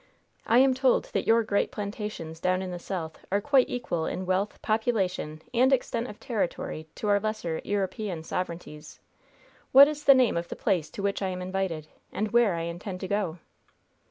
I 0.47 0.57
am 0.57 0.73
told 0.73 1.11
that 1.13 1.27
your 1.27 1.43
great 1.43 1.71
plantations 1.71 2.39
down 2.39 2.63
in 2.63 2.71
the 2.71 2.79
South 2.79 3.23
are 3.31 3.39
quite 3.39 3.69
equal 3.69 4.07
in 4.07 4.25
wealth, 4.25 4.59
population 4.63 5.43
and 5.53 5.71
extent 5.71 6.07
of 6.07 6.19
territory 6.19 6.87
to 6.95 7.07
our 7.07 7.19
lesser 7.19 7.61
European 7.63 8.23
sovereignties. 8.23 8.99
What 9.71 9.87
is 9.87 10.03
the 10.05 10.15
name 10.15 10.37
of 10.37 10.47
the 10.47 10.55
place 10.55 10.89
to 10.89 11.03
which 11.03 11.21
I 11.21 11.29
am 11.29 11.39
invited, 11.43 11.85
and 12.11 12.31
where 12.31 12.55
I 12.55 12.61
intend 12.61 12.99
to 13.01 13.07
go?" 13.07 13.37